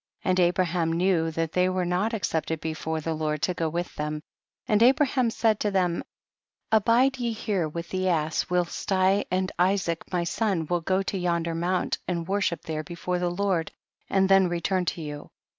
And 0.23 0.39
Abraham 0.39 0.91
knew 0.93 1.29
that 1.29 1.51
they 1.51 1.69
were 1.69 1.85
not 1.85 2.11
accepted 2.11 2.59
before 2.59 3.01
the 3.01 3.13
Lord 3.13 3.43
to 3.43 3.53
go 3.53 3.69
with 3.69 3.93
them, 3.97 4.23
and 4.67 4.81
Abraham 4.81 5.29
said 5.29 5.63
lo 5.63 5.69
them, 5.69 6.03
abide 6.71 7.19
ye 7.19 7.33
here 7.33 7.69
with 7.69 7.89
the 7.89 8.09
ass 8.09 8.49
whilst 8.49 8.91
I 8.91 9.25
and 9.29 9.51
Isaac 9.59 10.11
my 10.11 10.23
son 10.23 10.65
will 10.65 10.81
go 10.81 11.03
to 11.03 11.19
yonder 11.19 11.53
mount 11.53 11.99
and 12.07 12.27
worship 12.27 12.63
there 12.63 12.83
before 12.83 13.19
the 13.19 13.29
Lord 13.29 13.71
and 14.09 14.27
then 14.27 14.49
return 14.49 14.85
to 14.85 15.03
you. 15.03 15.29